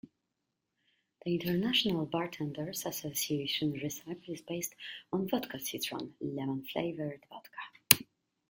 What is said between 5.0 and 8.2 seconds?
on vodka citron, lemon-flavored vodka.